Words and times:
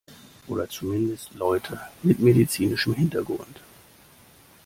Oder 0.47 0.67
zumindest 0.67 1.35
Leute 1.35 1.79
mit 2.01 2.17
medizinischem 2.19 2.95
Hintergrund. 2.95 3.61